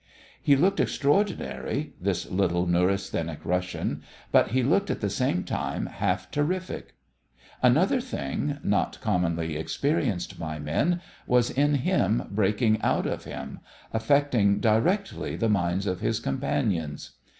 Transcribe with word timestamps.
He 0.41 0.55
looked 0.55 0.79
extraordinary, 0.79 1.93
this 2.01 2.27
little, 2.31 2.65
neurasthenic 2.65 3.45
Russian, 3.45 4.01
but 4.31 4.47
he 4.47 4.63
looked 4.63 4.89
at 4.89 4.99
the 4.99 5.11
same 5.11 5.43
time 5.43 5.85
half 5.85 6.31
terrific. 6.31 6.95
Another 7.61 8.01
thing, 8.01 8.57
not 8.63 8.99
commonly 8.99 9.55
experienced 9.55 10.39
by 10.39 10.57
men, 10.57 11.01
was 11.27 11.51
in 11.51 11.75
him, 11.75 12.23
breaking 12.31 12.81
out 12.81 13.05
of 13.05 13.25
him, 13.25 13.59
affecting 13.93 14.59
directly 14.59 15.35
the 15.35 15.47
minds 15.49 15.85
of 15.85 15.99
his 16.01 16.19
companions. 16.19 17.17